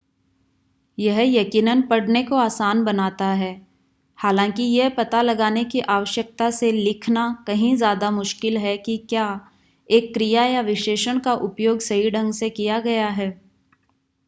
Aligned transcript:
यह 0.97 1.19
यकीनन 1.23 1.81
पढ़ने 1.81 2.21
को 2.23 2.35
आसान 2.35 2.83
बनाता 2.83 3.25
है 3.33 3.49
हालांकि 4.17 4.63
यह 4.63 4.89
पता 4.89 5.21
लगाने 5.21 5.63
की 5.63 5.79
आवश्यकता 5.89 6.49
से 6.51 6.71
लिखना 6.71 7.25
कंही 7.47 7.75
ज्यादा 7.77 8.09
मुश्किल 8.11 8.57
है 8.57 8.75
कि 8.77 8.97
क्या 9.09 9.27
एक 9.89 10.13
क्रिया 10.13 10.45
या 10.45 10.61
विशेषण 10.61 11.19
का 11.19 11.33
उपयोग 11.43 11.79
सही 11.79 12.09
ढंग 12.11 12.33
से 12.33 12.49
किया 12.49 12.79
गया 12.79 13.07
है 13.11 13.29